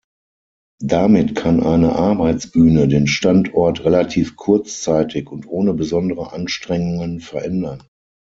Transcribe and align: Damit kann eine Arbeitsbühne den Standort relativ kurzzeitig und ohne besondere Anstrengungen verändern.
Damit 0.83 1.35
kann 1.35 1.61
eine 1.61 1.93
Arbeitsbühne 1.93 2.87
den 2.87 3.05
Standort 3.05 3.85
relativ 3.85 4.35
kurzzeitig 4.35 5.29
und 5.29 5.47
ohne 5.47 5.75
besondere 5.75 6.33
Anstrengungen 6.33 7.19
verändern. 7.19 7.83